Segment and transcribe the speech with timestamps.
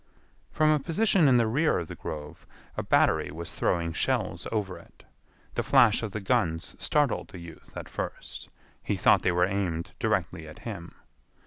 [0.49, 4.79] From a position in the rear of the grove a battery was throwing shells over
[4.79, 5.03] it.
[5.53, 8.49] The flash of the guns startled the youth at first.
[8.81, 10.95] He thought they were aimed directly at him.